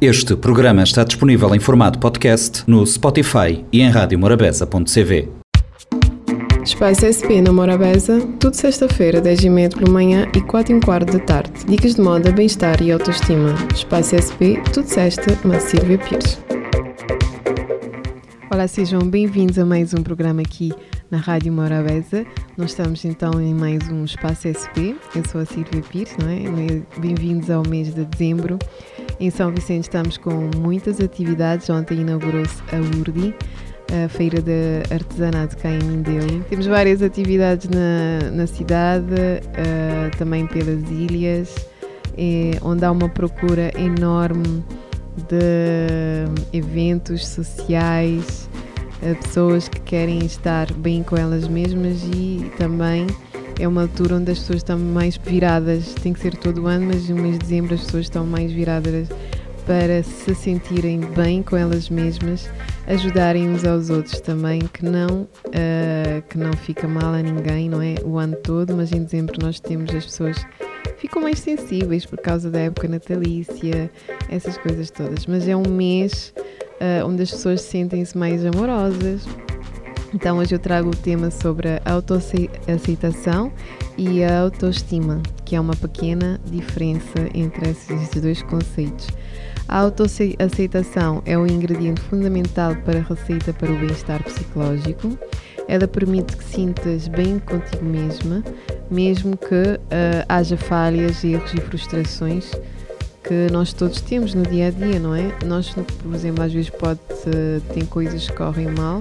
Este 0.00 0.34
programa 0.34 0.82
está 0.82 1.04
disponível 1.04 1.54
em 1.54 1.60
formato 1.60 1.98
podcast 1.98 2.64
no 2.66 2.86
Spotify 2.86 3.62
e 3.70 3.82
em 3.82 3.90
radiomorabeza.cv. 3.90 5.28
Espaço 6.64 7.04
SP 7.04 7.44
na 7.44 7.52
Morabeza, 7.52 8.18
tudo 8.40 8.56
sexta-feira, 8.56 9.20
10 9.20 9.44
e 9.44 9.50
meia 9.50 9.68
pela 9.68 9.90
manhã 9.90 10.26
e 10.34 10.40
4 10.40 10.74
e 10.74 10.80
quarto 10.80 11.12
da 11.12 11.18
tarde. 11.18 11.52
Dicas 11.66 11.96
de 11.96 12.00
moda, 12.00 12.32
bem-estar 12.32 12.80
e 12.80 12.90
autoestima. 12.90 13.54
Espaço 13.74 14.16
SP, 14.16 14.56
tudo 14.72 14.86
sexta, 14.86 15.38
na 15.46 15.60
Silvia 15.60 15.98
Pires. 15.98 16.38
Olá, 18.50 18.66
sejam 18.66 19.00
bem-vindos 19.00 19.58
a 19.58 19.66
mais 19.66 19.92
um 19.92 20.02
programa 20.02 20.40
aqui 20.40 20.72
na 21.10 21.18
Rádio 21.18 21.52
Morabeza. 21.52 22.24
Nós 22.56 22.70
estamos 22.70 23.04
então 23.04 23.38
em 23.38 23.52
mais 23.52 23.86
um 23.90 24.04
Espaço 24.04 24.48
SP. 24.48 24.96
Eu 25.14 25.22
sou 25.30 25.42
a 25.42 25.44
Silvia 25.44 25.82
Pires, 25.82 26.16
não 26.18 26.30
é? 26.30 26.80
Bem-vindos 26.98 27.50
ao 27.50 27.62
mês 27.68 27.94
de 27.94 28.02
dezembro. 28.06 28.58
Em 29.20 29.28
São 29.28 29.52
Vicente 29.52 29.82
estamos 29.82 30.16
com 30.16 30.48
muitas 30.56 30.98
atividades. 30.98 31.68
Ontem 31.68 32.00
inaugurou-se 32.00 32.62
a 32.74 32.78
URDI, 32.78 33.34
a 34.04 34.08
Feira 34.08 34.40
de 34.40 34.82
Artesanato 34.90 35.58
cá 35.58 35.68
em 35.68 35.78
Mindelo. 35.78 36.42
Temos 36.48 36.64
várias 36.64 37.02
atividades 37.02 37.68
na, 37.68 38.30
na 38.30 38.46
cidade, 38.46 39.12
uh, 39.12 40.16
também 40.16 40.46
pelas 40.46 40.90
ilhas, 40.90 41.54
eh, 42.16 42.52
onde 42.62 42.82
há 42.82 42.90
uma 42.90 43.10
procura 43.10 43.70
enorme 43.78 44.64
de 45.28 46.56
eventos 46.56 47.28
sociais, 47.28 48.48
uh, 49.02 49.14
pessoas 49.22 49.68
que 49.68 49.80
querem 49.82 50.24
estar 50.24 50.72
bem 50.72 51.02
com 51.02 51.18
elas 51.18 51.46
mesmas 51.46 52.02
e 52.04 52.50
também 52.56 53.06
é 53.60 53.68
uma 53.68 53.82
altura 53.82 54.16
onde 54.16 54.30
as 54.30 54.38
pessoas 54.38 54.58
estão 54.58 54.78
mais 54.78 55.18
viradas, 55.18 55.92
tem 55.94 56.14
que 56.14 56.20
ser 56.20 56.34
todo 56.34 56.62
o 56.62 56.66
ano, 56.66 56.86
mas 56.86 57.08
no 57.10 57.16
mês 57.16 57.34
de 57.34 57.40
dezembro 57.40 57.74
as 57.74 57.82
pessoas 57.82 58.06
estão 58.06 58.26
mais 58.26 58.50
viradas 58.50 59.08
para 59.66 60.02
se 60.02 60.34
sentirem 60.34 61.00
bem 61.00 61.42
com 61.42 61.56
elas 61.56 61.90
mesmas, 61.90 62.50
ajudarem 62.86 63.48
uns 63.50 63.64
aos 63.64 63.90
outros 63.90 64.18
também, 64.20 64.60
que 64.60 64.84
não, 64.84 65.28
uh, 65.46 66.22
que 66.28 66.38
não 66.38 66.52
fica 66.54 66.88
mal 66.88 67.12
a 67.12 67.22
ninguém, 67.22 67.68
não 67.68 67.82
é? 67.82 67.96
O 68.02 68.18
ano 68.18 68.34
todo, 68.36 68.74
mas 68.74 68.92
em 68.92 69.04
dezembro 69.04 69.36
nós 69.42 69.60
temos 69.60 69.94
as 69.94 70.06
pessoas 70.06 70.44
ficam 70.96 71.22
mais 71.22 71.38
sensíveis 71.38 72.06
por 72.06 72.18
causa 72.18 72.50
da 72.50 72.60
época 72.60 72.88
natalícia, 72.88 73.90
essas 74.28 74.56
coisas 74.56 74.90
todas. 74.90 75.26
Mas 75.26 75.46
é 75.46 75.54
um 75.54 75.68
mês 75.68 76.32
uh, 76.80 77.06
onde 77.06 77.22
as 77.22 77.30
pessoas 77.30 77.60
sentem-se 77.60 78.16
mais 78.16 78.44
amorosas, 78.44 79.26
então 80.12 80.38
hoje 80.38 80.54
eu 80.54 80.58
trago 80.58 80.90
o 80.90 80.96
tema 80.96 81.30
sobre 81.30 81.68
a 81.68 81.92
autoaceitação 81.92 83.52
e 83.96 84.24
a 84.24 84.40
autoestima, 84.40 85.22
que 85.44 85.54
é 85.56 85.60
uma 85.60 85.76
pequena 85.76 86.40
diferença 86.46 87.28
entre 87.34 87.70
esses 87.70 88.20
dois 88.20 88.42
conceitos. 88.42 89.08
A 89.68 89.78
autoaceitação 89.78 91.22
é 91.24 91.38
o 91.38 91.46
ingrediente 91.46 92.00
fundamental 92.00 92.74
para 92.84 92.98
a 92.98 93.02
receita 93.02 93.52
para 93.52 93.70
o 93.70 93.78
bem-estar 93.78 94.22
psicológico. 94.24 95.16
Ela 95.68 95.86
permite 95.86 96.36
que 96.36 96.42
sintas 96.42 97.06
bem 97.06 97.38
contigo 97.38 97.84
mesma, 97.84 98.42
mesmo 98.90 99.36
que 99.36 99.54
uh, 99.54 100.26
haja 100.28 100.56
falhas, 100.56 101.22
erros 101.22 101.54
e 101.54 101.60
frustrações 101.60 102.50
que 103.22 103.46
nós 103.52 103.72
todos 103.72 104.00
temos 104.00 104.34
no 104.34 104.42
dia 104.42 104.66
a 104.66 104.70
dia, 104.70 104.98
não 104.98 105.14
é? 105.14 105.32
Nós, 105.46 105.70
por 105.70 106.14
exemplo, 106.14 106.42
às 106.42 106.52
vezes 106.52 106.70
pode 106.70 106.98
ter 107.72 107.86
coisas 107.86 108.28
que 108.28 108.36
correm 108.36 108.66
mal, 108.68 108.98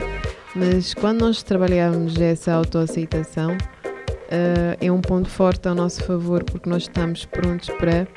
mas 0.56 0.94
quando 0.94 1.22
nós 1.22 1.44
trabalhamos 1.44 2.20
essa 2.20 2.54
autoaceitação, 2.54 3.52
uh, 3.54 4.78
é 4.80 4.92
um 4.92 5.02
ponto 5.02 5.30
forte 5.30 5.68
ao 5.68 5.76
nosso 5.76 6.04
favor 6.04 6.44
porque 6.44 6.70
nós 6.70 6.84
estamos 6.84 7.26
prontos 7.26 7.70
para 7.70 8.08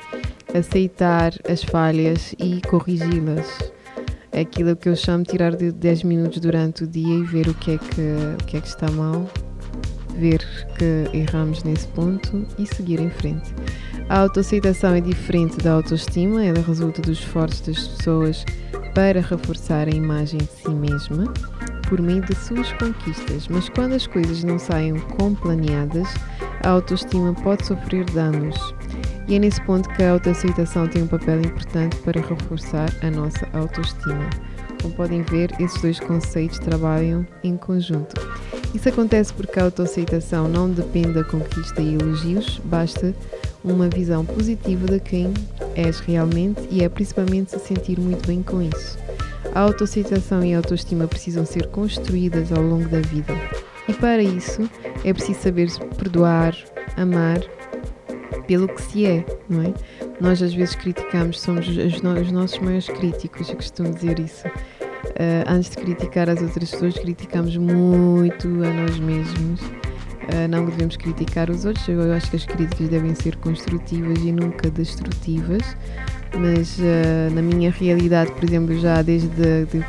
aceitar 0.53 1.33
as 1.47 1.63
falhas 1.63 2.33
e 2.39 2.61
corrigi-las. 2.67 3.71
Aquilo 4.31 4.75
que 4.75 4.89
eu 4.89 4.95
chamo 4.95 5.23
de 5.23 5.31
tirar 5.31 5.55
de 5.55 5.71
10 5.71 6.03
minutos 6.03 6.39
durante 6.39 6.83
o 6.83 6.87
dia 6.87 7.13
e 7.13 7.23
ver 7.23 7.47
o 7.47 7.53
que 7.53 7.71
é 7.71 7.77
que, 7.77 8.01
o 8.41 8.45
que, 8.45 8.57
é 8.57 8.61
que 8.61 8.67
está 8.67 8.89
mal, 8.91 9.29
ver 10.15 10.39
que 10.77 11.15
erramos 11.15 11.63
nesse 11.63 11.87
ponto 11.89 12.47
e 12.57 12.65
seguir 12.65 12.99
em 12.99 13.11
frente. 13.11 13.53
A 14.09 14.19
autoaceitação 14.19 14.95
é 14.95 15.01
diferente 15.01 15.57
da 15.57 15.73
autoestima, 15.73 16.43
ela 16.43 16.61
resulta 16.61 16.99
dos 17.01 17.19
esforços 17.19 17.61
das 17.61 17.87
pessoas 17.87 18.43
para 18.95 19.21
reforçar 19.21 19.87
a 19.87 19.91
imagem 19.91 20.39
de 20.39 20.49
si 20.51 20.69
mesma 20.69 21.31
por 21.87 22.01
meio 22.01 22.21
de 22.21 22.35
suas 22.35 22.71
conquistas, 22.73 23.47
mas 23.47 23.69
quando 23.69 23.93
as 23.93 24.07
coisas 24.07 24.43
não 24.43 24.57
saem 24.57 24.99
como 25.17 25.35
planeadas, 25.35 26.07
a 26.63 26.69
autoestima 26.69 27.33
pode 27.33 27.65
sofrer 27.65 28.05
danos. 28.11 28.73
E 29.27 29.35
é 29.35 29.39
nesse 29.39 29.61
ponto 29.61 29.89
que 29.89 30.03
a 30.03 30.11
autoaceitação 30.11 30.87
tem 30.87 31.03
um 31.03 31.07
papel 31.07 31.39
importante 31.39 31.95
para 31.97 32.21
reforçar 32.21 32.89
a 33.01 33.09
nossa 33.09 33.47
autoestima. 33.53 34.29
Como 34.81 34.93
podem 34.95 35.21
ver, 35.21 35.49
esses 35.59 35.81
dois 35.81 35.99
conceitos 35.99 36.59
trabalham 36.59 37.25
em 37.43 37.55
conjunto. 37.55 38.15
Isso 38.73 38.89
acontece 38.89 39.33
porque 39.33 39.59
a 39.59 39.65
autoaceitação 39.65 40.47
não 40.47 40.69
depende 40.69 41.13
da 41.13 41.23
conquista 41.23 41.81
e 41.81 41.93
elogios, 41.93 42.59
basta 42.65 43.15
uma 43.63 43.87
visão 43.87 44.25
positiva 44.25 44.85
de 44.87 44.99
quem 44.99 45.33
és 45.75 45.99
realmente 45.99 46.67
e 46.69 46.83
é 46.83 46.89
principalmente 46.89 47.51
se 47.51 47.59
sentir 47.59 47.99
muito 47.99 48.27
bem 48.27 48.43
com 48.43 48.61
isso. 48.61 48.97
A 49.53 49.59
autoaceitação 49.59 50.43
e 50.43 50.53
a 50.53 50.57
autoestima 50.57 51.07
precisam 51.07 51.45
ser 51.45 51.67
construídas 51.67 52.51
ao 52.51 52.61
longo 52.61 52.87
da 52.89 52.99
vida. 52.99 53.33
E 53.87 53.93
para 53.93 54.21
isso 54.21 54.69
é 55.03 55.13
preciso 55.13 55.39
saber 55.41 55.69
perdoar, 55.97 56.55
amar 56.97 57.39
pelo 58.47 58.67
que 58.67 58.81
se 58.81 59.05
é, 59.05 59.25
não 59.49 59.61
é? 59.61 59.73
Nós 60.19 60.41
às 60.41 60.53
vezes 60.53 60.75
criticamos, 60.75 61.39
somos 61.39 61.67
os 61.67 62.31
nossos 62.31 62.59
maiores 62.59 62.87
críticos, 62.87 63.49
eu 63.49 63.55
costumo 63.55 63.93
dizer 63.93 64.19
isso. 64.19 64.47
Uh, 64.47 65.43
antes 65.47 65.69
de 65.69 65.77
criticar 65.77 66.29
as 66.29 66.41
outras 66.41 66.71
pessoas, 66.71 66.97
criticamos 66.97 67.55
muito 67.57 68.47
a 68.47 68.73
nós 68.73 68.97
mesmos. 68.99 69.61
Uh, 69.61 70.47
não 70.49 70.65
devemos 70.65 70.95
criticar 70.95 71.49
os 71.49 71.65
outros, 71.65 71.87
eu 71.87 72.13
acho 72.13 72.29
que 72.29 72.37
as 72.37 72.45
críticas 72.45 72.87
devem 72.87 73.13
ser 73.13 73.35
construtivas 73.37 74.17
e 74.19 74.31
nunca 74.31 74.69
destrutivas 74.71 75.75
mas 76.37 76.77
uh, 76.79 77.33
na 77.33 77.41
minha 77.41 77.71
realidade, 77.71 78.31
por 78.31 78.43
exemplo, 78.43 78.77
já 78.79 79.01
desde 79.01 79.29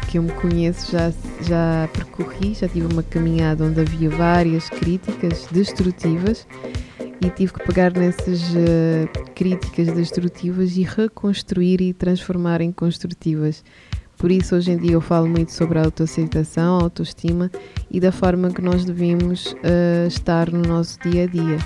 que 0.08 0.18
eu 0.18 0.22
me 0.22 0.32
conheço, 0.32 0.92
já, 0.92 1.12
já 1.42 1.88
percorri, 1.92 2.54
já 2.54 2.68
tive 2.68 2.86
uma 2.92 3.02
caminhada 3.02 3.64
onde 3.64 3.80
havia 3.80 4.10
várias 4.10 4.68
críticas 4.68 5.46
destrutivas 5.50 6.46
e 7.20 7.30
tive 7.30 7.52
que 7.52 7.64
pegar 7.64 7.92
nessas 7.92 8.42
uh, 8.50 9.08
críticas 9.34 9.92
destrutivas 9.92 10.76
e 10.76 10.82
reconstruir 10.82 11.80
e 11.80 11.92
transformar 11.92 12.60
em 12.60 12.70
construtivas. 12.70 13.64
Por 14.16 14.30
isso, 14.30 14.54
hoje 14.54 14.70
em 14.70 14.76
dia, 14.76 14.92
eu 14.92 15.00
falo 15.00 15.28
muito 15.28 15.52
sobre 15.52 15.78
a 15.78 15.84
autoaceitação, 15.84 16.78
a 16.78 16.82
autoestima 16.82 17.50
e 17.90 17.98
da 17.98 18.12
forma 18.12 18.50
que 18.50 18.62
nós 18.62 18.84
devemos 18.84 19.52
uh, 19.54 20.06
estar 20.06 20.50
no 20.50 20.62
nosso 20.62 20.98
dia 21.00 21.24
a 21.24 21.26
dia. 21.26 21.58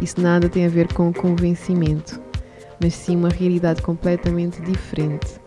Isso 0.00 0.20
nada 0.20 0.48
tem 0.48 0.64
a 0.64 0.68
ver 0.68 0.92
com 0.92 1.12
convencimento 1.12 2.29
mas 2.80 2.94
sim 2.94 3.16
uma 3.16 3.28
realidade 3.28 3.82
completamente 3.82 4.60
diferente. 4.62 5.40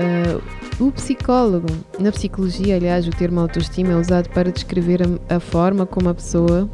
Uh, 0.00 0.42
o 0.82 0.92
psicólogo, 0.92 1.66
na 1.98 2.10
psicologia, 2.10 2.76
aliás, 2.76 3.06
o 3.06 3.10
termo 3.10 3.40
autoestima 3.40 3.92
é 3.92 3.96
usado 3.96 4.30
para 4.30 4.50
descrever 4.50 5.02
a, 5.02 5.36
a 5.36 5.40
forma 5.40 5.84
como 5.84 6.08
a 6.08 6.14
pessoa 6.14 6.70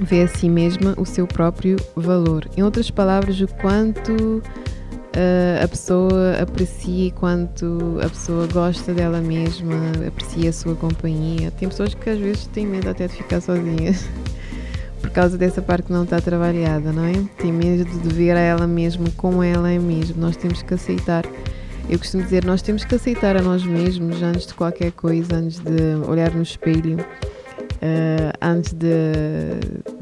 vê 0.00 0.22
a 0.22 0.28
si 0.28 0.48
mesma 0.48 0.94
o 0.96 1.04
seu 1.04 1.26
próprio 1.26 1.76
valor. 1.94 2.48
Em 2.56 2.62
outras 2.62 2.90
palavras, 2.90 3.40
o 3.40 3.46
quanto 3.46 4.12
uh, 4.12 5.62
a 5.62 5.68
pessoa 5.68 6.38
aprecia 6.40 7.12
quanto 7.12 7.98
a 8.04 8.08
pessoa 8.08 8.46
gosta 8.46 8.92
dela 8.92 9.20
mesma, 9.20 9.74
aprecia 10.06 10.50
a 10.50 10.52
sua 10.52 10.74
companhia. 10.74 11.50
Tem 11.52 11.68
pessoas 11.68 11.94
que 11.94 12.10
às 12.10 12.18
vezes 12.18 12.46
têm 12.48 12.66
medo 12.66 12.88
até 12.88 13.06
de 13.06 13.14
ficar 13.14 13.40
sozinhas. 13.40 14.04
por 15.02 15.10
causa 15.10 15.36
dessa 15.36 15.60
parte 15.60 15.86
que 15.86 15.92
não 15.92 16.04
está 16.04 16.20
trabalhada, 16.20 16.92
não 16.92 17.04
é? 17.04 17.12
Tem 17.36 17.52
medo 17.52 17.84
de 17.84 18.08
ver 18.08 18.36
a 18.36 18.40
ela 18.40 18.66
mesma 18.66 19.06
como 19.16 19.42
ela 19.42 19.70
é 19.70 19.78
mesmo. 19.78 20.20
Nós 20.20 20.36
temos 20.36 20.62
que 20.62 20.72
aceitar. 20.72 21.24
Eu 21.90 21.98
costumo 21.98 22.22
dizer, 22.22 22.44
nós 22.44 22.62
temos 22.62 22.84
que 22.84 22.94
aceitar 22.94 23.36
a 23.36 23.42
nós 23.42 23.64
mesmos 23.64 24.22
antes 24.22 24.46
de 24.46 24.54
qualquer 24.54 24.92
coisa, 24.92 25.34
antes 25.34 25.58
de 25.58 25.96
olhar 26.08 26.30
no 26.30 26.42
espelho, 26.42 26.96
uh, 27.82 28.32
antes 28.40 28.72
de, 28.72 28.88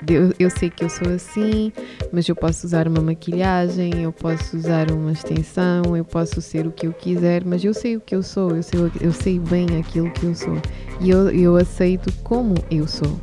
de 0.04 0.14
eu, 0.14 0.34
eu, 0.38 0.50
sei 0.50 0.68
que 0.68 0.84
eu 0.84 0.90
sou 0.90 1.08
assim, 1.12 1.72
mas 2.12 2.28
eu 2.28 2.36
posso 2.36 2.66
usar 2.66 2.86
uma 2.86 3.00
maquilhagem, 3.00 4.02
eu 4.02 4.12
posso 4.12 4.58
usar 4.58 4.90
uma 4.90 5.12
extensão, 5.12 5.96
eu 5.96 6.04
posso 6.04 6.42
ser 6.42 6.66
o 6.66 6.70
que 6.70 6.86
eu 6.86 6.92
quiser, 6.92 7.42
mas 7.44 7.64
eu 7.64 7.72
sei 7.72 7.96
o 7.96 8.00
que 8.00 8.14
eu 8.14 8.22
sou, 8.22 8.54
eu 8.54 8.62
sei, 8.62 8.78
eu 9.00 9.12
sei 9.12 9.38
bem 9.38 9.66
aquilo 9.78 10.10
que 10.10 10.26
eu 10.26 10.34
sou 10.34 10.58
e 11.00 11.08
eu, 11.08 11.30
eu 11.30 11.56
aceito 11.56 12.12
como 12.22 12.54
eu 12.70 12.86
sou. 12.86 13.18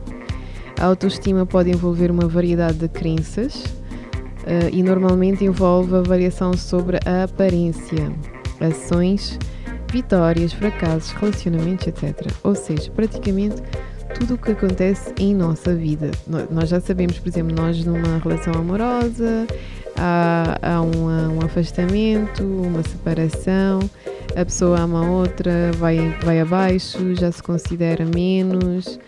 A 0.79 0.85
autoestima 0.85 1.45
pode 1.45 1.71
envolver 1.71 2.12
uma 2.12 2.27
variedade 2.27 2.77
de 2.77 2.88
crenças 2.88 3.63
uh, 3.65 4.69
e 4.71 4.83
normalmente 4.83 5.44
envolve 5.44 5.95
a 5.95 6.01
variação 6.01 6.53
sobre 6.53 7.00
a 7.06 7.24
aparência, 7.24 8.12
ações, 8.59 9.39
vitórias, 9.91 10.53
fracassos, 10.53 11.12
relacionamentos, 11.12 11.88
etc. 11.88 12.31
Ou 12.44 12.53
seja, 12.53 12.91
praticamente 12.91 13.56
tudo 14.19 14.35
o 14.35 14.38
que 14.38 14.51
acontece 14.51 15.13
em 15.19 15.33
nossa 15.33 15.75
vida. 15.75 16.12
Nós 16.50 16.69
já 16.69 16.80
sabemos, 16.80 17.19
por 17.19 17.27
exemplo, 17.27 17.56
nós 17.56 17.83
numa 17.83 18.19
relação 18.19 18.53
amorosa, 18.53 19.47
há, 19.97 20.57
há 20.62 20.81
um 20.81 21.44
afastamento, 21.44 22.44
uma 22.44 22.83
separação, 22.83 23.80
a 24.35 24.45
pessoa 24.45 24.80
ama 24.80 25.06
a 25.06 25.09
outra, 25.09 25.71
vai, 25.77 26.15
vai 26.23 26.39
abaixo, 26.39 27.15
já 27.15 27.31
se 27.31 27.41
considera 27.41 28.06
menos, 28.06 29.00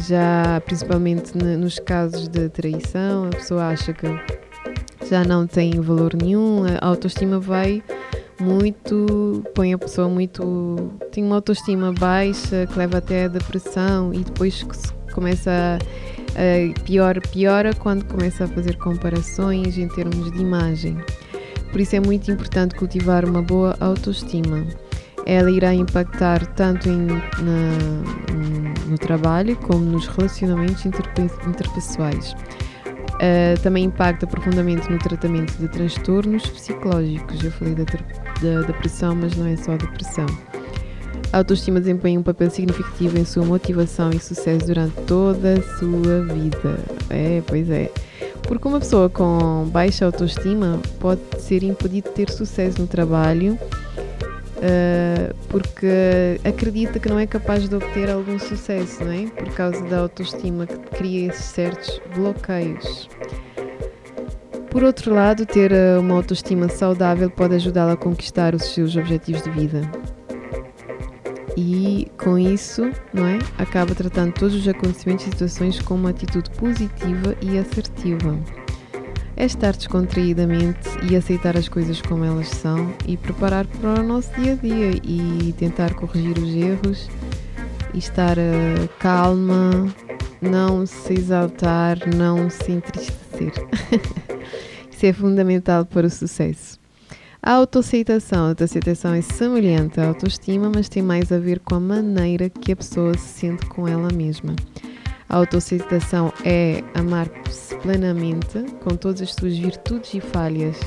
já 0.00 0.60
principalmente 0.64 1.36
nos 1.36 1.78
casos 1.78 2.28
de 2.28 2.48
traição, 2.48 3.26
a 3.26 3.36
pessoa 3.36 3.68
acha 3.68 3.92
que 3.92 4.06
já 5.08 5.24
não 5.24 5.46
tem 5.46 5.80
valor 5.80 6.14
nenhum, 6.14 6.64
a 6.80 6.86
autoestima 6.86 7.38
vai 7.38 7.82
muito, 8.40 9.42
põe 9.54 9.72
a 9.72 9.78
pessoa 9.78 10.08
muito, 10.08 10.90
tem 11.10 11.24
uma 11.24 11.36
autoestima 11.36 11.92
baixa 11.92 12.66
que 12.66 12.78
leva 12.78 12.98
até 12.98 13.24
a 13.24 13.28
depressão 13.28 14.12
e 14.12 14.18
depois 14.18 14.64
começa 15.12 15.50
a, 15.50 15.78
a 15.78 16.82
pior, 16.82 17.20
piora 17.28 17.74
quando 17.74 18.04
começa 18.04 18.44
a 18.44 18.48
fazer 18.48 18.76
comparações 18.76 19.78
em 19.78 19.88
termos 19.88 20.30
de 20.32 20.40
imagem. 20.40 20.96
Por 21.70 21.80
isso 21.80 21.96
é 21.96 22.00
muito 22.00 22.30
importante 22.30 22.74
cultivar 22.74 23.24
uma 23.24 23.42
boa 23.42 23.76
autoestima. 23.80 24.66
Ela 25.26 25.50
irá 25.50 25.74
impactar 25.74 26.46
tanto 26.54 26.88
em, 26.88 27.06
na, 27.06 28.86
no 28.86 28.96
trabalho 28.96 29.56
como 29.56 29.84
nos 29.84 30.06
relacionamentos 30.06 30.86
interpessoais. 30.86 32.34
Uh, 33.16 33.58
também 33.62 33.84
impacta 33.84 34.26
profundamente 34.26 34.90
no 34.90 34.98
tratamento 34.98 35.52
de 35.58 35.68
transtornos 35.68 36.46
psicológicos. 36.48 37.42
Eu 37.42 37.50
falei 37.50 37.74
da, 37.74 37.84
da 37.84 38.66
depressão, 38.66 39.16
mas 39.16 39.34
não 39.36 39.46
é 39.46 39.56
só 39.56 39.76
depressão. 39.76 40.26
A 41.32 41.38
autoestima 41.38 41.80
desempenha 41.80 42.20
um 42.20 42.22
papel 42.22 42.50
significativo 42.50 43.18
em 43.18 43.24
sua 43.24 43.44
motivação 43.44 44.10
e 44.10 44.18
sucesso 44.18 44.66
durante 44.66 44.94
toda 45.02 45.54
a 45.54 45.78
sua 45.78 46.24
vida. 46.34 46.78
É, 47.10 47.42
pois 47.46 47.68
é. 47.68 47.90
Porque 48.42 48.68
uma 48.68 48.78
pessoa 48.78 49.08
com 49.08 49.66
baixa 49.72 50.06
autoestima 50.06 50.80
pode 51.00 51.20
ser 51.38 51.62
impedido 51.62 52.08
de 52.08 52.14
ter 52.14 52.30
sucesso 52.30 52.80
no 52.80 52.86
trabalho 52.86 53.58
porque 55.48 56.40
acredita 56.44 56.98
que 56.98 57.08
não 57.08 57.18
é 57.18 57.26
capaz 57.26 57.68
de 57.68 57.74
obter 57.74 58.10
algum 58.10 58.38
sucesso, 58.38 59.04
não 59.04 59.12
é? 59.12 59.26
Por 59.26 59.52
causa 59.54 59.82
da 59.84 59.98
autoestima 59.98 60.66
que 60.66 60.76
cria 60.96 61.28
esses 61.28 61.44
certos 61.44 62.00
bloqueios. 62.14 63.08
Por 64.70 64.84
outro 64.84 65.14
lado, 65.14 65.46
ter 65.46 65.72
eh, 65.72 65.98
uma 65.98 66.16
autoestima 66.16 66.68
saudável 66.68 67.30
pode 67.30 67.54
ajudá-la 67.54 67.92
a 67.92 67.96
conquistar 67.96 68.54
os 68.54 68.62
seus 68.74 68.94
objetivos 68.94 69.42
de 69.42 69.50
vida. 69.50 69.80
E 71.56 72.10
com 72.22 72.38
isso, 72.38 72.90
não 73.14 73.26
é? 73.26 73.38
Acaba 73.56 73.94
tratando 73.94 74.34
todos 74.34 74.54
os 74.54 74.68
acontecimentos 74.68 75.26
e 75.26 75.30
situações 75.30 75.80
com 75.80 75.94
uma 75.94 76.10
atitude 76.10 76.50
positiva 76.50 77.34
e 77.40 77.58
assertiva 77.58 78.38
é 79.36 79.44
estar 79.44 79.76
descontraídamente 79.76 80.88
e 81.10 81.14
aceitar 81.14 81.56
as 81.56 81.68
coisas 81.68 82.00
como 82.00 82.24
elas 82.24 82.48
são 82.48 82.92
e 83.06 83.16
preparar 83.16 83.66
para 83.66 84.00
o 84.00 84.02
nosso 84.02 84.32
dia 84.40 84.54
a 84.54 84.56
dia 84.56 85.00
e 85.04 85.54
tentar 85.58 85.94
corrigir 85.94 86.38
os 86.38 86.54
erros 86.54 87.08
e 87.92 87.98
estar 87.98 88.38
uh, 88.38 88.88
calma, 88.98 89.70
não 90.40 90.86
se 90.86 91.12
exaltar, 91.12 91.98
não 92.14 92.48
se 92.48 92.72
entristecer. 92.72 93.52
Isso 94.90 95.04
é 95.04 95.12
fundamental 95.12 95.84
para 95.84 96.06
o 96.06 96.10
sucesso. 96.10 96.78
A 97.42 97.52
autoaceitação. 97.52 98.46
A 98.46 98.48
autoaceitação 98.48 99.12
é 99.12 99.20
semelhante 99.20 100.00
à 100.00 100.08
autoestima, 100.08 100.72
mas 100.74 100.88
tem 100.88 101.02
mais 101.02 101.30
a 101.30 101.38
ver 101.38 101.60
com 101.60 101.74
a 101.74 101.80
maneira 101.80 102.48
que 102.48 102.72
a 102.72 102.76
pessoa 102.76 103.16
se 103.16 103.40
sente 103.40 103.66
com 103.66 103.86
ela 103.86 104.08
mesma. 104.12 104.56
A 105.28 105.36
autoaceitação 105.36 106.32
é 106.44 106.82
amar-se 106.94 107.74
plenamente, 107.76 108.64
com 108.82 108.96
todas 108.96 109.22
as 109.22 109.32
suas 109.34 109.56
virtudes 109.56 110.14
e 110.14 110.20
falhas. 110.20 110.78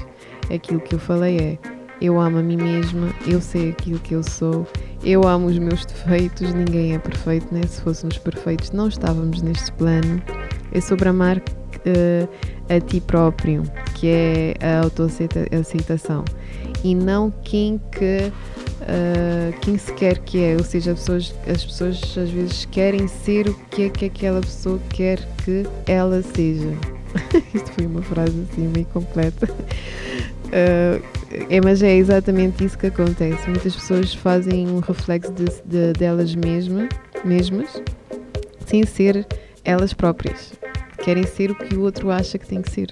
Aquilo 0.54 0.80
que 0.80 0.96
eu 0.96 1.00
falei 1.00 1.38
é: 1.38 1.60
eu 2.02 2.20
amo 2.20 2.38
a 2.38 2.42
mim 2.42 2.56
mesma, 2.56 3.14
eu 3.28 3.42
sei 3.42 3.72
aquilo 3.72 4.00
que 4.00 4.16
eu 4.16 4.24
sou, 4.24 4.66
eu 5.04 5.28
amo 5.28 5.48
os 5.48 5.60
meus 5.60 5.86
defeitos, 5.86 6.54
ninguém 6.54 6.96
é 6.96 7.00
perfeito, 7.00 7.54
né? 7.54 7.62
Se 7.68 7.82
fôssemos 7.82 8.18
perfeitos, 8.18 8.72
não 8.72 8.88
estávamos 8.88 9.42
neste 9.42 9.72
plano. 9.74 10.22
É 10.72 10.80
sobre 10.80 11.10
amar 11.10 11.38
uh, 11.38 12.30
a 12.74 12.80
ti 12.80 13.02
próprio, 13.02 13.64
que 13.96 14.08
é 14.08 14.54
a 14.62 14.84
autoaceitação, 14.84 16.24
e 16.84 16.96
não 16.96 17.32
quem 17.44 17.82
que 17.92 18.32
uh, 18.82 19.60
quem 19.62 19.78
se 19.78 19.92
quer 19.94 20.20
que 20.20 20.44
é, 20.44 20.56
ou 20.56 20.64
seja, 20.64 20.92
as 20.92 21.00
pessoas, 21.00 21.36
as 21.48 21.66
pessoas 21.66 22.18
às 22.18 22.30
vezes 22.30 22.66
querem 22.66 23.08
ser 23.08 23.48
o 23.48 23.54
que 23.70 23.84
é 23.84 23.90
que 23.90 24.06
aquela 24.06 24.42
pessoa 24.42 24.80
quer 24.90 25.20
que 25.44 25.66
ela 25.86 26.22
seja. 26.22 26.74
Isto 27.54 27.72
foi 27.74 27.86
uma 27.86 28.02
frase 28.02 28.46
assim 28.52 28.68
meio 28.68 28.86
completa. 28.88 29.50
Uh, 30.46 31.04
é, 31.50 31.62
mas 31.62 31.84
é 31.84 31.96
exatamente 31.96 32.64
isso 32.64 32.78
que 32.78 32.88
acontece. 32.88 33.50
Muitas 33.50 33.76
pessoas 33.76 34.14
fazem 34.14 34.68
um 34.68 34.80
reflexo 34.80 35.32
de, 35.32 35.46
de, 35.66 35.94
delas 35.94 36.34
mesma, 36.34 36.90
mesmas 37.24 37.82
sem 38.66 38.86
ser 38.86 39.28
elas 39.64 39.94
próprias. 39.94 40.54
Querem 41.04 41.26
ser 41.26 41.52
o 41.52 41.56
que 41.56 41.76
o 41.76 41.82
outro 41.82 42.12
acha 42.12 42.38
que 42.38 42.48
tem 42.48 42.62
que 42.62 42.72
ser 42.72 42.90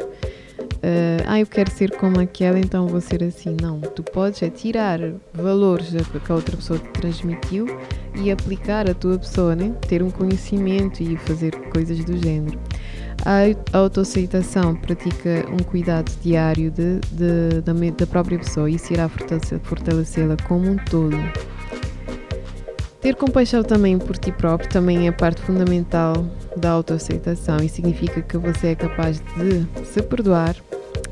uh, 0.77 1.23
ah, 1.25 1.39
eu 1.39 1.45
quero 1.45 1.71
ser 1.71 1.91
como 1.97 2.19
aquela, 2.19 2.59
então 2.59 2.87
vou 2.87 3.01
ser 3.01 3.23
assim. 3.23 3.55
Não, 3.61 3.79
tu 3.79 4.03
podes 4.03 4.41
é 4.41 4.49
tirar 4.49 4.99
valores 5.33 5.89
que 5.89 6.31
a 6.31 6.35
outra 6.35 6.55
pessoa 6.55 6.79
te 6.79 6.89
transmitiu 6.89 7.65
e 8.15 8.31
aplicar 8.31 8.89
a 8.89 8.93
tua 8.93 9.17
pessoa, 9.17 9.55
né? 9.55 9.73
ter 9.87 10.01
um 10.01 10.09
conhecimento 10.09 11.01
e 11.01 11.17
fazer 11.17 11.55
coisas 11.69 12.03
do 12.03 12.17
género. 12.17 12.59
A 13.25 13.77
autoaceitação 13.77 14.75
pratica 14.75 15.45
um 15.51 15.63
cuidado 15.63 16.11
diário 16.21 16.71
de, 16.71 16.99
de, 17.11 17.61
da, 17.61 17.73
da 17.73 18.07
própria 18.07 18.37
pessoa 18.37 18.69
e 18.69 18.75
isso 18.75 18.93
irá 18.93 19.09
fortalecê-la 19.09 20.37
como 20.47 20.69
um 20.69 20.77
todo. 20.77 21.17
Ter 23.01 23.15
compaixão 23.15 23.63
também 23.63 23.97
por 23.97 24.17
ti 24.17 24.31
próprio 24.31 24.69
também 24.69 25.07
é 25.07 25.11
parte 25.11 25.41
fundamental 25.41 26.25
da 26.57 26.71
autoaceitação 26.71 27.57
e 27.57 27.69
significa 27.69 28.21
que 28.21 28.37
você 28.37 28.67
é 28.67 28.75
capaz 28.75 29.19
de 29.19 29.85
se 29.85 30.01
perdoar 30.01 30.55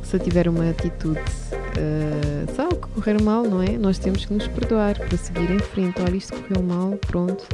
se 0.04 0.20
tiver 0.20 0.48
uma 0.48 0.70
atitude 0.70 1.20
uh, 1.20 2.56
só 2.56 2.68
que 2.70 2.88
correr 2.90 3.22
mal, 3.22 3.44
não 3.44 3.62
é? 3.62 3.78
Nós 3.78 3.98
temos 3.98 4.26
que 4.26 4.34
nos 4.34 4.48
perdoar 4.48 4.98
para 4.98 5.18
seguir 5.18 5.52
em 5.52 5.60
frente. 5.60 6.02
Olha, 6.02 6.16
isto 6.16 6.34
correu 6.42 6.64
mal, 6.64 6.92
pronto. 7.08 7.46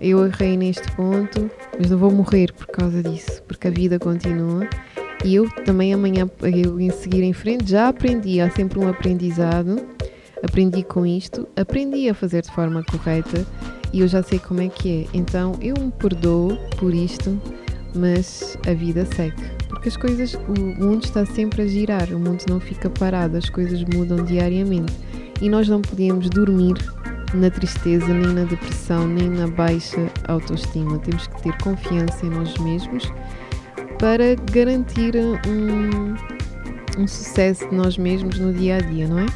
Eu 0.00 0.24
errei 0.26 0.56
neste 0.56 0.90
ponto, 0.92 1.50
mas 1.78 1.90
não 1.90 1.98
vou 1.98 2.10
morrer 2.10 2.52
por 2.52 2.66
causa 2.66 3.02
disso, 3.02 3.42
porque 3.44 3.68
a 3.68 3.70
vida 3.70 3.98
continua. 3.98 4.68
E 5.24 5.34
eu 5.34 5.50
também 5.64 5.92
amanhã, 5.92 6.30
eu 6.42 6.80
em 6.80 6.90
seguir 6.90 7.22
em 7.22 7.32
frente, 7.32 7.70
já 7.70 7.88
aprendi, 7.88 8.40
há 8.40 8.50
sempre 8.50 8.78
um 8.78 8.88
aprendizado. 8.88 9.80
Aprendi 10.42 10.84
com 10.84 11.04
isto, 11.04 11.48
aprendi 11.56 12.08
a 12.08 12.14
fazer 12.14 12.42
de 12.42 12.52
forma 12.52 12.84
correta 12.84 13.44
e 13.92 14.00
eu 14.00 14.08
já 14.08 14.22
sei 14.22 14.38
como 14.38 14.60
é 14.60 14.68
que 14.68 15.02
é. 15.02 15.06
Então 15.16 15.52
eu 15.60 15.74
me 15.78 15.90
perdoo 15.92 16.56
por 16.78 16.94
isto, 16.94 17.40
mas 17.94 18.58
a 18.66 18.72
vida 18.72 19.04
segue. 19.04 19.36
Porque 19.68 19.88
as 19.88 19.96
coisas, 19.96 20.34
o 20.34 20.82
mundo 20.82 21.04
está 21.04 21.24
sempre 21.24 21.62
a 21.62 21.66
girar, 21.66 22.08
o 22.12 22.18
mundo 22.18 22.44
não 22.48 22.60
fica 22.60 22.90
parado, 22.90 23.36
as 23.36 23.48
coisas 23.48 23.82
mudam 23.84 24.24
diariamente 24.24 24.92
e 25.40 25.48
nós 25.48 25.68
não 25.68 25.80
podemos 25.80 26.28
dormir 26.30 26.74
na 27.34 27.50
tristeza, 27.50 28.08
nem 28.08 28.32
na 28.32 28.44
depressão, 28.44 29.06
nem 29.06 29.28
na 29.28 29.46
baixa 29.46 30.10
autoestima. 30.26 30.98
Temos 30.98 31.26
que 31.26 31.42
ter 31.42 31.56
confiança 31.58 32.26
em 32.26 32.30
nós 32.30 32.56
mesmos 32.58 33.12
para 33.98 34.34
garantir 34.52 35.14
um, 35.16 36.14
um 37.00 37.06
sucesso 37.06 37.68
de 37.68 37.74
nós 37.74 37.98
mesmos 37.98 38.38
no 38.38 38.52
dia 38.52 38.76
a 38.76 38.80
dia, 38.80 39.06
não 39.06 39.18
é? 39.18 39.26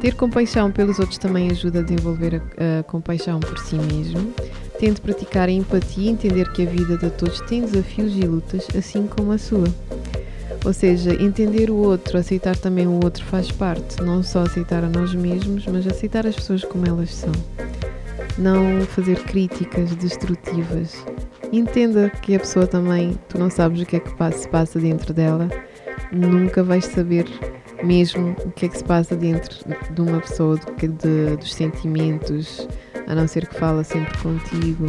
Ter 0.00 0.14
compaixão 0.14 0.72
pelos 0.72 0.98
outros 0.98 1.18
também 1.18 1.50
ajuda 1.50 1.80
a 1.80 1.82
desenvolver 1.82 2.36
a, 2.36 2.80
a 2.80 2.82
compaixão 2.82 3.38
por 3.38 3.58
si 3.58 3.76
mesmo. 3.76 4.32
Tente 4.78 4.98
praticar 4.98 5.46
a 5.48 5.52
empatia 5.52 6.04
e 6.04 6.08
entender 6.08 6.50
que 6.52 6.62
a 6.62 6.70
vida 6.70 6.96
de 6.96 7.10
todos 7.10 7.38
tem 7.42 7.60
desafios 7.60 8.16
e 8.16 8.22
lutas, 8.22 8.66
assim 8.76 9.06
como 9.06 9.32
a 9.32 9.38
sua. 9.38 9.68
Ou 10.64 10.72
seja, 10.72 11.12
entender 11.22 11.70
o 11.70 11.76
outro, 11.76 12.16
aceitar 12.16 12.56
também 12.56 12.86
o 12.86 12.98
outro 13.04 13.22
faz 13.26 13.52
parte. 13.52 14.02
Não 14.02 14.22
só 14.22 14.40
aceitar 14.40 14.82
a 14.82 14.88
nós 14.88 15.14
mesmos, 15.14 15.66
mas 15.66 15.86
aceitar 15.86 16.26
as 16.26 16.34
pessoas 16.34 16.64
como 16.64 16.86
elas 16.86 17.14
são. 17.14 17.32
Não 18.38 18.80
fazer 18.86 19.22
críticas 19.24 19.94
destrutivas. 19.96 21.04
Entenda 21.52 22.08
que 22.08 22.34
a 22.34 22.40
pessoa 22.40 22.66
também, 22.66 23.18
tu 23.28 23.38
não 23.38 23.50
sabes 23.50 23.82
o 23.82 23.86
que 23.86 23.96
é 23.96 24.00
que 24.00 24.10
se 24.32 24.48
passa 24.48 24.78
dentro 24.78 25.12
dela, 25.12 25.48
nunca 26.10 26.62
vais 26.62 26.86
saber 26.86 27.26
mesmo 27.82 28.34
o 28.44 28.50
que 28.52 28.66
é 28.66 28.68
que 28.68 28.78
se 28.78 28.84
passa 28.84 29.16
dentro 29.16 29.56
de 29.92 30.00
uma 30.00 30.20
pessoa, 30.20 30.58
de, 30.78 30.88
de, 30.88 31.36
dos 31.36 31.54
sentimentos, 31.54 32.68
a 33.06 33.14
não 33.14 33.26
ser 33.26 33.46
que 33.46 33.54
fala 33.54 33.82
sempre 33.84 34.16
contigo, 34.18 34.86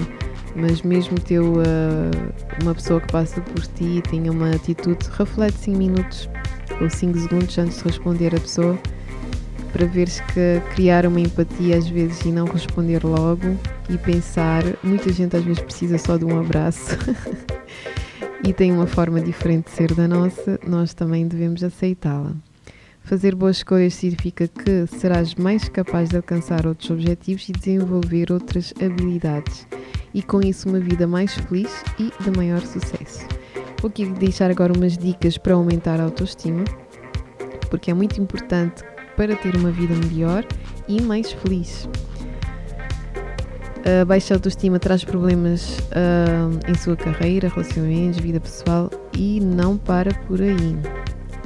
mas 0.56 0.82
mesmo 0.82 1.20
teu 1.20 1.54
uh, 1.54 2.62
uma 2.62 2.76
pessoa 2.76 3.00
que 3.00 3.12
passa 3.12 3.42
por 3.42 3.62
ti 3.68 3.98
e 3.98 4.02
tenha 4.02 4.32
uma 4.32 4.52
atitude, 4.52 5.08
reflete 5.18 5.58
5 5.58 5.78
minutos 5.78 6.30
ou 6.80 6.90
5 6.90 7.20
segundos 7.20 7.58
antes 7.58 7.78
de 7.78 7.84
responder 7.86 8.36
a 8.36 8.40
pessoa 8.40 8.78
para 9.72 9.86
veres 9.86 10.20
que 10.20 10.62
criar 10.76 11.06
uma 11.06 11.20
empatia 11.20 11.78
às 11.78 11.88
vezes 11.88 12.22
e 12.26 12.32
não 12.32 12.46
responder 12.46 13.04
logo 13.06 13.58
e 13.90 13.98
pensar, 13.98 14.64
muita 14.84 15.12
gente 15.14 15.36
às 15.36 15.44
vezes 15.44 15.62
precisa 15.62 15.98
só 15.98 16.18
de 16.18 16.26
um 16.26 16.40
abraço 16.40 16.98
e 18.46 18.52
tem 18.52 18.72
uma 18.72 18.88
forma 18.88 19.22
diferente 19.22 19.66
de 19.66 19.72
ser 19.72 19.94
da 19.94 20.08
nossa, 20.08 20.60
nós 20.68 20.94
também 20.94 21.28
devemos 21.28 21.64
aceitá-la. 21.64 22.34
Fazer 23.04 23.36
boas 23.36 23.58
escolhas 23.58 23.94
significa 23.96 24.48
que 24.48 24.88
serás 24.88 25.36
mais 25.36 25.68
capaz 25.68 26.10
de 26.10 26.18
alcançar 26.18 26.66
outros 26.66 26.90
objetivos 26.90 27.50
e 27.50 27.52
desenvolver 27.52 28.32
outras 28.32 28.74
habilidades, 28.82 29.68
e 30.14 30.22
com 30.24 30.42
isso 30.42 30.70
uma 30.70 30.80
vida 30.80 31.06
mais 31.06 31.34
feliz 31.34 31.84
e 32.00 32.12
de 32.24 32.38
maior 32.38 32.62
sucesso. 32.62 33.28
Vou 33.82 33.90
aqui 33.90 34.06
deixar 34.06 34.50
agora 34.50 34.72
umas 34.72 34.98
dicas 34.98 35.38
para 35.38 35.56
aumentar 35.56 36.00
a 36.00 36.04
autoestima, 36.04 36.64
porque 37.70 37.92
é 37.92 37.94
muito 37.94 38.22
importante 38.22 38.84
para 39.18 39.36
ter 39.36 39.56
uma 39.56 39.72
vida 39.72 39.94
melhor 39.96 40.46
e 40.88 41.02
mais 41.02 41.32
feliz. 41.32 41.90
A 43.84 44.06
baixa 44.06 44.36
autoestima 44.36 44.78
traz 44.78 45.04
problemas 45.04 45.80
uh, 45.90 46.72
em 46.72 46.76
sua 46.76 46.96
carreira, 46.96 47.50
relacionamentos, 47.50 48.20
vida 48.20 48.40
pessoal 48.40 48.92
e 49.18 49.40
não 49.40 49.76
para 49.76 50.14
por 50.28 50.40
aí. 50.40 50.78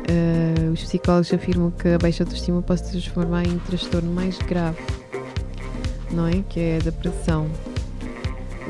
Uh, 0.08 0.72
os 0.72 0.82
psicólogos 0.84 1.34
afirmam 1.34 1.72
que 1.72 1.88
a 1.88 1.98
baixa 1.98 2.24
autoestima 2.24 2.62
pode 2.62 2.86
se 2.86 2.92
transformar 2.92 3.44
em 3.44 3.54
um 3.54 3.60
transtorno 3.60 4.12
mais 4.12 4.38
grave, 4.40 4.78
não 6.12 6.28
é? 6.28 6.44
Que 6.48 6.60
é 6.60 6.76
a 6.78 6.80
depressão. 6.80 7.50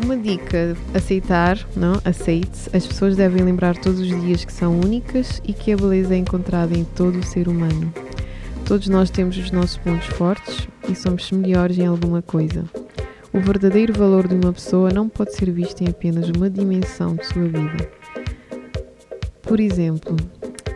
Uma 0.04 0.18
dica: 0.18 0.76
aceitar, 0.94 1.58
não? 1.76 2.00
Aceite. 2.06 2.70
As 2.74 2.86
pessoas 2.86 3.16
devem 3.16 3.44
lembrar 3.44 3.78
todos 3.78 4.00
os 4.00 4.22
dias 4.22 4.46
que 4.46 4.54
são 4.54 4.80
únicas 4.80 5.42
e 5.46 5.54
que 5.54 5.72
a 5.72 5.78
beleza 5.78 6.14
é 6.16 6.18
encontrada 6.18 6.78
em 6.78 6.84
todo 6.84 7.20
o 7.20 7.24
ser 7.24 7.48
humano. 7.48 7.94
Todos 8.66 8.88
nós 8.88 9.10
temos 9.10 9.38
os 9.38 9.52
nossos 9.52 9.78
pontos 9.78 10.08
fortes 10.08 10.68
e 10.90 10.96
somos 10.96 11.32
melhores 11.32 11.78
em 11.78 11.86
alguma 11.86 12.22
coisa. 12.22 12.66
O 13.32 13.40
verdadeiro 13.40 13.94
valor 13.94 14.28
de 14.28 14.36
uma 14.36 14.54
pessoa 14.54 14.90
não 14.90 15.10
pode 15.10 15.36
ser 15.36 15.52
visto 15.52 15.82
em 15.82 15.90
apenas 15.90 16.30
uma 16.30 16.50
dimensão 16.50 17.16
de 17.16 17.26
sua 17.28 17.44
vida. 17.44 17.90
Por 19.42 19.60
exemplo, 19.60 20.16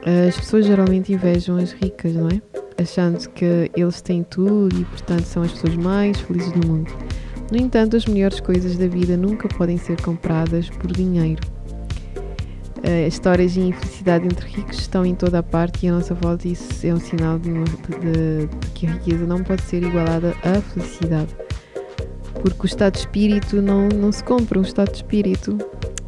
as 0.06 0.38
pessoas 0.38 0.66
geralmente 0.66 1.12
invejam 1.14 1.58
as 1.58 1.72
ricas, 1.72 2.14
não 2.14 2.28
é? 2.28 2.42
Achando 2.82 3.30
que 3.30 3.70
eles 3.76 4.02
têm 4.02 4.24
tudo 4.24 4.80
e, 4.80 4.86
portanto, 4.86 5.24
são 5.24 5.44
as 5.44 5.52
pessoas 5.52 5.76
mais 5.76 6.20
felizes 6.22 6.52
do 6.54 6.68
mundo. 6.68 6.92
No 7.52 7.58
entanto, 7.58 7.98
as 7.98 8.06
melhores 8.06 8.40
coisas 8.40 8.78
da 8.78 8.88
vida 8.88 9.18
nunca 9.18 9.48
podem 9.50 9.78
ser 9.78 10.02
compradas 10.02 10.70
por 10.70 10.92
dinheiro. 10.92 11.42
As 13.08 13.14
histórias 13.14 13.54
de 13.54 13.62
infelicidade 13.62 14.26
entre 14.26 14.48
ricos 14.48 14.80
estão 14.80 15.06
em 15.06 15.14
toda 15.14 15.40
a 15.40 15.44
parte 15.44 15.86
e 15.86 15.90
a 15.90 15.94
nossa 15.94 16.14
volta 16.14 16.48
isso 16.48 16.88
é 16.88 16.94
um 16.94 17.00
sinal 17.00 17.38
de, 17.38 17.52
de, 17.52 18.48
de 18.48 18.68
que 18.74 18.88
a 18.88 18.92
riqueza 18.92 19.26
não 19.26 19.44
pode 19.44 19.64
ser 19.64 19.84
igualada 19.84 20.34
à 20.44 20.62
felicidade 20.62 21.36
porque 22.42 22.64
o 22.64 22.66
estado 22.66 22.94
de 22.94 23.00
espírito 23.00 23.62
não, 23.62 23.88
não 23.90 24.12
se 24.12 24.24
compra, 24.24 24.60
um 24.60 24.62
estado 24.62 24.92
de 24.92 24.98
espírito. 24.98 25.58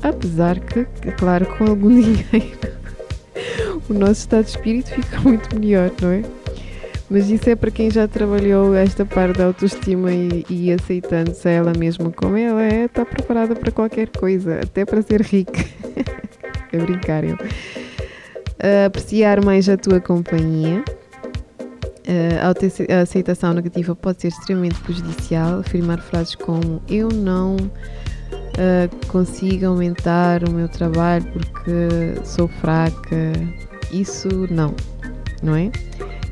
Apesar 0.02 0.60
que, 0.60 0.86
claro, 1.18 1.46
com 1.58 1.66
algum 1.66 1.90
dinheiro 2.02 2.81
o 3.92 3.94
nosso 3.94 4.22
estado 4.22 4.46
de 4.46 4.52
espírito 4.52 4.90
fica 4.90 5.20
muito 5.22 5.60
melhor, 5.60 5.92
não 6.02 6.12
é? 6.12 6.22
Mas 7.10 7.30
isso 7.30 7.50
é 7.50 7.56
para 7.56 7.70
quem 7.70 7.92
já 7.92 8.08
trabalhou 8.08 8.74
esta 8.74 9.06
parte 9.06 9.38
da 9.38 9.46
autoestima 9.46 10.14
e, 10.14 10.46
e 10.50 10.72
aceitando-se 10.72 11.46
a 11.48 11.52
ela 11.52 11.74
mesma 11.78 12.10
como 12.10 12.38
ela 12.38 12.64
é, 12.64 12.86
está 12.86 13.06
preparada 13.06 13.54
para 13.54 13.72
qualquer 13.72 14.08
coisa, 14.08 14.62
até 14.62 14.86
para 14.86 15.02
ser 15.02 15.22
rica. 15.22 15.66
é 16.72 16.78
brincar, 16.78 17.26
eu. 17.26 17.38
apreciar 18.86 19.44
mais 19.44 19.68
a 19.68 19.76
tua 19.76 20.00
companhia 20.00 20.84
a 22.90 23.02
aceitação 23.02 23.54
negativa 23.54 23.96
pode 23.96 24.22
ser 24.22 24.28
extremamente 24.30 24.80
prejudicial. 24.82 25.60
Afirmar 25.60 26.00
frases 26.02 26.36
como 26.36 26.82
eu 26.90 27.10
não 27.10 27.56
uh, 27.56 29.08
consigo 29.08 29.68
aumentar 29.68 30.48
o 30.48 30.52
meu 30.52 30.68
trabalho 30.68 31.26
porque 31.32 32.26
sou 32.26 32.48
fraca, 32.48 33.34
isso 33.92 34.30
não, 34.50 34.74
não 35.42 35.56
é? 35.56 35.72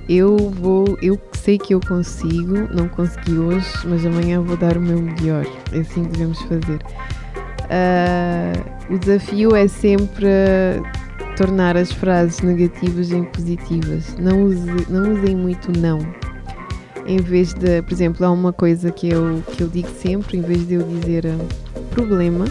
Eu 0.08 0.38
vou, 0.38 0.98
eu 1.01 1.20
sei 1.34 1.58
que 1.58 1.74
eu 1.74 1.80
consigo, 1.80 2.68
não 2.74 2.88
consegui 2.89 3.38
hoje, 3.38 3.70
mas 3.86 4.06
amanhã 4.06 4.42
vou 4.42 4.58
dar 4.58 4.75
o 4.78 4.82
meu 4.82 5.00
melhor. 5.00 5.46
É 5.72 5.80
assim 5.80 6.04
que 6.04 6.10
devemos 6.10 6.42
fazer. 6.44 6.80
Uh, 7.70 8.94
o 8.96 8.98
desafio 8.98 9.56
é 9.56 9.68
sempre 9.68 10.28
tornar 11.38 11.78
as 11.78 11.92
frases 11.92 12.42
negativas 12.42 13.12
em 13.12 13.24
positivas. 13.24 14.16
Não, 14.18 14.46
use, 14.46 14.66
não 14.89 15.13
usem 15.13 15.36
muito 15.36 15.72
não. 15.78 16.00
Em 17.06 17.18
vez 17.18 17.54
de, 17.54 17.82
por 17.84 17.94
exemplo, 17.94 18.25
há 18.25 18.32
uma 18.32 18.51
coisa 18.51 18.92
que 18.92 19.10
eu, 19.10 19.44
que 19.54 19.62
eu 19.62 19.68
digo 19.68 19.89
sempre, 19.89 20.38
em 20.38 20.42
vez 20.42 20.68
de 20.68 20.74
eu 20.74 20.84
dizer 20.84 21.25
uh, 21.25 21.84
problema, 21.92 22.46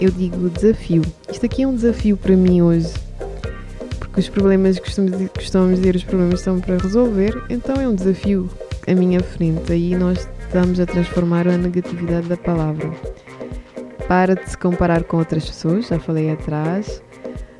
eu 0.00 0.10
digo 0.10 0.50
desafio. 0.50 1.02
Isto 1.30 1.46
aqui 1.46 1.62
é 1.62 1.66
um 1.66 1.74
desafio 1.74 2.16
para 2.16 2.36
mim 2.36 2.62
hoje. 2.62 3.03
Porque 4.14 4.20
os 4.20 4.28
problemas, 4.28 4.78
costumamos, 4.78 5.28
costumamos 5.30 5.80
dizer, 5.80 5.96
os 5.96 6.04
problemas 6.04 6.38
estão 6.38 6.60
para 6.60 6.78
resolver, 6.78 7.34
então 7.50 7.74
é 7.74 7.88
um 7.88 7.96
desafio 7.96 8.48
à 8.86 8.94
minha 8.94 9.18
frente. 9.18 9.72
Aí 9.72 9.96
nós 9.96 10.28
estamos 10.46 10.78
a 10.78 10.86
transformar 10.86 11.48
a 11.48 11.58
negatividade 11.58 12.28
da 12.28 12.36
palavra. 12.36 12.92
Para 14.06 14.36
de 14.36 14.48
se 14.48 14.56
comparar 14.56 15.02
com 15.02 15.16
outras 15.16 15.46
pessoas, 15.46 15.88
já 15.88 15.98
falei 15.98 16.30
atrás. 16.30 17.02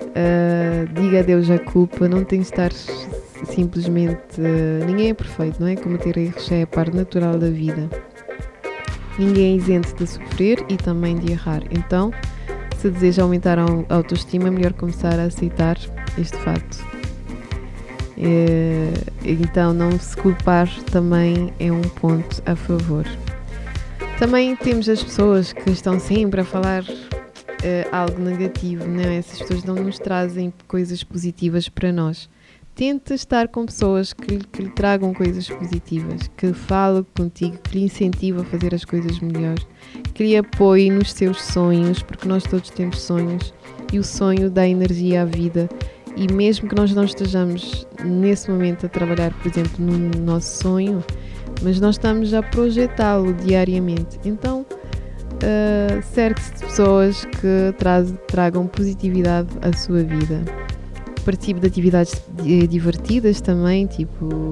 Uh, 0.01 0.87
diga 0.95 1.19
a 1.19 1.23
Deus 1.23 1.51
a 1.51 1.59
culpa, 1.59 2.07
não 2.07 2.23
tem 2.23 2.39
de 2.39 2.47
estar 2.47 2.71
simplesmente. 2.71 4.41
Uh, 4.41 4.87
ninguém 4.87 5.11
é 5.11 5.15
perfeito, 5.15 5.61
não 5.61 5.67
é? 5.67 5.75
Cometer 5.75 6.17
erros 6.17 6.53
é 6.53 6.63
a 6.63 6.67
parte 6.69 6.95
natural 6.95 7.37
da 7.37 7.51
vida. 7.51 7.91
Ninguém 9.19 9.55
é 9.55 9.57
isento 9.57 9.93
de 9.97 10.07
sofrer 10.07 10.65
e 10.69 10.77
também 10.77 11.17
de 11.17 11.33
errar. 11.33 11.65
Então, 11.73 12.13
se 12.79 12.89
deseja 12.91 13.25
aumentar 13.25 13.59
a 13.59 13.67
autoestima, 13.89 14.47
é 14.47 14.51
melhor 14.53 14.73
começar 14.75 15.19
a 15.19 15.25
aceitar 15.25 15.77
este 16.19 16.37
facto. 16.39 16.85
Uh, 18.17 19.13
então, 19.25 19.75
não 19.75 19.99
se 19.99 20.17
culpar 20.17 20.69
também 20.85 21.53
é 21.59 21.71
um 21.73 21.83
ponto 21.83 22.43
a 22.47 22.55
favor. 22.55 23.05
Também 24.19 24.55
temos 24.55 24.89
as 24.89 25.03
pessoas 25.03 25.53
que 25.53 25.71
estão 25.71 25.99
sempre 25.99 26.41
a 26.41 26.45
falar 26.45 26.85
uh, 26.85 27.89
algo 27.91 28.21
negativo, 28.21 28.87
não 28.87 29.01
é? 29.01 29.17
Essas 29.17 29.41
pessoas 29.41 29.65
não 29.65 29.75
nos 29.75 29.99
trazem 29.99 30.53
coisas 30.69 31.03
positivas 31.03 31.69
para 31.69 31.93
nós. 31.93 32.29
Tenta 32.75 33.15
estar 33.15 33.49
com 33.49 33.67
pessoas 33.67 34.13
que, 34.13 34.39
que 34.39 34.63
lhe 34.63 34.71
tragam 34.71 35.15
coisas 35.15 35.49
positivas, 35.49 36.29
que 36.37 36.53
falam 36.53 37.07
contigo, 37.17 37.59
que 37.59 37.79
lhe 37.79 37.85
incentivam 37.85 38.43
a 38.43 38.45
fazer 38.45 38.75
as 38.75 38.85
coisas 38.85 39.21
melhores, 39.21 39.65
que 40.13 40.25
lhe 40.25 40.37
apoiem 40.37 40.91
nos 40.91 41.13
seus 41.13 41.43
sonhos, 41.43 42.03
porque 42.03 42.27
nós 42.27 42.43
todos 42.43 42.71
temos 42.71 43.01
sonhos 43.01 43.55
e 43.93 43.99
o 43.99 44.03
sonho 44.03 44.51
dá 44.51 44.67
energia 44.67 45.23
à 45.23 45.25
vida. 45.25 45.69
E 46.17 46.33
mesmo 46.33 46.69
que 46.69 46.75
nós 46.75 46.95
não 46.95 47.05
estejamos 47.05 47.87
nesse 48.05 48.51
momento 48.51 48.87
a 48.87 48.89
trabalhar, 48.89 49.33
por 49.35 49.51
exemplo, 49.51 49.85
no 49.85 50.21
nosso 50.23 50.63
sonho, 50.63 51.05
mas 51.63 51.81
nós 51.81 51.97
estamos 51.97 52.33
a 52.33 52.43
projetá-lo 52.43 53.33
diariamente. 53.35 54.21
Então, 54.25 54.61
uh, 54.63 56.03
cerque-se 56.13 56.55
de 56.55 56.61
pessoas 56.61 57.25
que 57.25 57.75
traz, 57.79 58.15
tragam 58.29 58.67
positividade 58.67 59.49
à 59.61 59.77
sua 59.77 60.03
vida. 60.03 60.43
Participe 61.25 61.61
de 61.61 61.67
atividades 61.67 62.23
divertidas 62.69 63.41
também, 63.41 63.87
tipo 63.87 64.51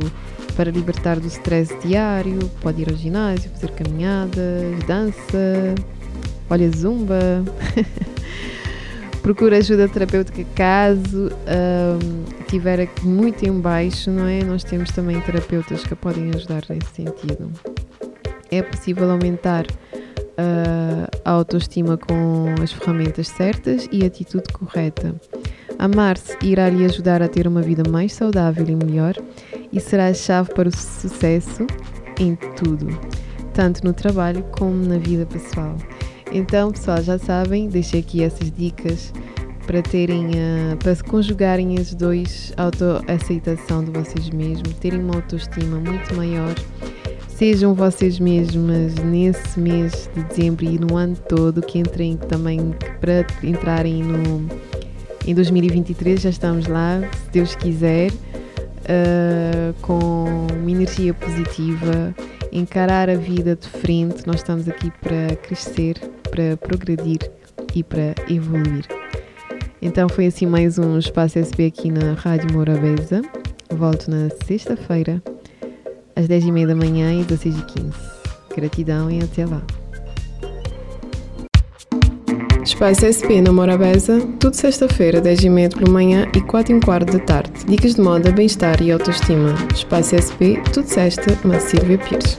para 0.57 0.71
libertar 0.71 1.19
do 1.19 1.27
stress 1.27 1.75
diário, 1.81 2.39
pode 2.61 2.83
ir 2.83 2.91
ao 2.91 2.97
ginásio, 2.97 3.51
fazer 3.51 3.71
caminhadas, 3.71 4.85
dança, 4.87 5.75
olha 6.51 6.71
zumba. 6.71 7.43
Procura 9.23 9.59
ajuda 9.59 9.89
terapêutica 9.89 10.45
caso 10.55 11.29
um, 11.29 12.45
tiver 12.49 12.89
muito 13.03 13.45
em 13.45 13.61
baixo, 13.61 14.11
não 14.11 14.27
é? 14.27 14.43
Nós 14.43 14.65
temos 14.65 14.91
também 14.91 15.21
terapeutas 15.21 15.85
que 15.85 15.95
podem 15.95 16.31
ajudar 16.35 16.65
nesse 16.69 16.93
sentido. 16.93 17.51
É 18.51 18.61
possível 18.63 19.11
aumentar 19.11 19.65
a 21.25 21.31
autoestima 21.31 21.97
com 21.97 22.53
as 22.61 22.73
ferramentas 22.73 23.29
certas 23.29 23.89
e 23.93 24.03
a 24.03 24.07
atitude 24.09 24.53
correta. 24.53 25.15
Amar-se 25.79 26.37
irá 26.43 26.69
lhe 26.69 26.85
ajudar 26.85 27.23
a 27.23 27.29
ter 27.29 27.47
uma 27.47 27.63
vida 27.63 27.89
mais 27.89 28.13
saudável 28.13 28.67
e 28.69 28.75
melhor 28.75 29.15
e 29.73 29.81
será 29.81 30.09
a 30.09 30.15
chave 30.15 30.53
para 30.53 30.69
o 30.69 30.77
sucesso 30.77 31.67
em 32.19 32.35
tudo, 32.57 32.89
tanto 33.55 33.85
no 33.85 33.93
trabalho 33.93 34.45
como 34.59 34.85
na 34.85 34.99
vida 34.99 35.25
pessoal. 35.27 35.77
Então, 36.33 36.73
pessoal, 36.73 37.03
já 37.03 37.19
sabem, 37.19 37.69
deixei 37.69 38.01
aqui 38.01 38.23
essas 38.23 38.51
dicas 38.51 39.13
para 39.67 39.83
terem, 39.83 40.27
uh, 40.27 40.77
para 40.79 40.95
se 40.95 41.05
conjugarem 41.05 41.79
as 41.79 41.95
dois, 41.95 42.53
autoaceitação 42.57 43.85
de 43.85 43.91
vocês 43.91 44.31
mesmos, 44.31 44.73
terem 44.75 45.01
uma 45.01 45.17
autoestima 45.17 45.79
muito 45.79 46.15
maior 46.15 46.55
Sejam 47.43 47.75
vocês 47.75 48.21
mesmas 48.21 48.95
nesse 48.95 49.59
mês 49.59 50.09
de 50.15 50.23
dezembro 50.23 50.65
e 50.65 50.79
no 50.79 50.97
ano 50.97 51.17
todo 51.29 51.61
que 51.61 51.77
entrem 51.77 52.17
também 52.17 52.73
para 53.01 53.27
entrarem 53.43 54.01
no 54.05 54.47
em 55.27 55.35
2023 55.35 56.21
já 56.21 56.31
estamos 56.31 56.69
lá, 56.69 57.01
se 57.01 57.31
Deus 57.33 57.57
quiser, 57.57 58.13
uh, 58.13 59.75
com 59.81 60.37
uma 60.53 60.71
energia 60.71 61.13
positiva, 61.15 62.15
encarar 62.53 63.11
a 63.11 63.17
vida 63.17 63.57
de 63.57 63.69
frente. 63.69 64.25
Nós 64.25 64.37
estamos 64.37 64.69
aqui 64.69 64.93
para 65.01 65.35
crescer, 65.43 65.97
para 66.33 66.57
progredir 66.57 67.19
e 67.75 67.85
para 67.85 68.15
evoluir. 68.29 68.87
Então 69.81 70.09
foi 70.09 70.27
assim 70.27 70.47
mais 70.47 70.79
um 70.79 70.99
Espaço 70.99 71.39
SP 71.39 71.67
aqui 71.67 71.91
na 71.91 72.15
Rádio 72.15 72.53
Morabeza. 72.53 73.21
Volto 73.71 74.11
na 74.11 74.29
sexta-feira, 74.47 75.23
às 76.17 76.27
10h30 76.27 76.67
da 76.67 76.75
manhã 76.75 77.13
e 77.13 77.25
16h15. 77.25 77.93
Gratidão 78.57 79.11
e 79.11 79.23
até 79.23 79.45
lá. 79.45 79.63
Espaço 82.63 83.05
SP 83.05 83.43
na 83.43 83.53
Morabeza, 83.53 84.21
tudo 84.39 84.55
sexta-feira, 84.55 85.21
10h30 85.21 85.77
pela 85.79 85.91
manhã 85.91 86.31
e 86.35 86.41
4 86.41 86.77
h 86.77 86.85
quarto 86.85 87.13
da 87.13 87.19
tarde. 87.19 87.53
Dicas 87.67 87.95
de 87.95 88.01
moda, 88.01 88.31
bem-estar 88.33 88.81
e 88.81 88.91
autoestima. 88.91 89.55
Espaço 89.75 90.17
SP, 90.17 90.57
tudo 90.73 90.87
sexta, 90.87 91.37
na 91.45 91.59
Silvia 91.59 91.99
Pires. 91.99 92.39